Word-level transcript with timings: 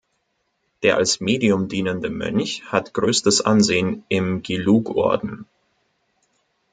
Der 0.81 0.97
als 0.97 1.19
Medium 1.19 1.67
dienende 1.67 2.09
Mönch 2.09 2.63
hat 2.65 2.95
größtes 2.95 3.41
Ansehen 3.41 4.03
im 4.09 4.41
Gelug-Orden. 4.41 5.45